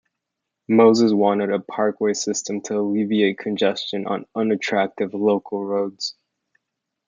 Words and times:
Moses 0.67 1.13
wanted 1.13 1.51
a 1.51 1.59
parkway 1.59 2.13
system 2.13 2.61
to 2.61 2.79
alleviate 2.79 3.37
congestion 3.37 4.07
on 4.07 4.25
"unattractive" 4.33 5.13
local 5.13 5.63
roads. 5.63 6.15